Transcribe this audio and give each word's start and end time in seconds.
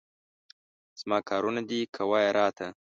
زما 1.01 1.17
کارونه 1.29 1.61
دي، 1.69 1.79
کوه 1.95 2.19
یې 2.25 2.31
راته. 2.37 2.67